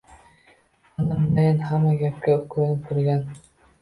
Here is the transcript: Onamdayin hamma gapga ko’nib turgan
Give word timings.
Onamdayin 1.03 1.61
hamma 1.67 1.93
gapga 2.03 2.39
ko’nib 2.55 2.83
turgan 2.89 3.23